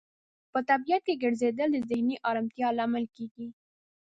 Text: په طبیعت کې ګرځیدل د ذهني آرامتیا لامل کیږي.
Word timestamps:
په 0.51 0.59
طبیعت 0.69 1.01
کې 1.07 1.21
ګرځیدل 1.23 1.69
د 1.73 1.77
ذهني 1.89 2.15
آرامتیا 2.29 2.67
لامل 2.77 3.05
کیږي. 3.15 3.47